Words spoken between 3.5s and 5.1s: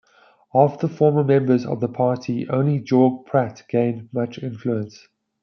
gained much influence.